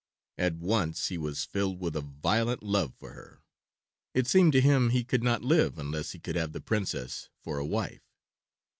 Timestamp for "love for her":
2.63-3.43